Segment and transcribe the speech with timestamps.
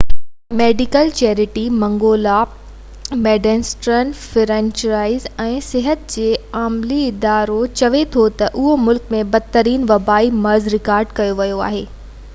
[0.59, 2.37] medical charity منگولا
[3.25, 6.25] Medecins Sans Frontieres ۽ صحت جي
[6.63, 11.85] عالمي ادارو چئي ٿو تہ اهو ملڪ ۾ بدترين وبائي مرض رڪارڊ ڪيو ويو آهي